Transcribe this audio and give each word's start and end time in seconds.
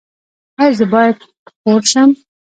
ایا 0.61 0.75
زه 0.77 0.85
باید 0.93 1.17
خور 1.59 1.81
شم؟ 1.91 2.09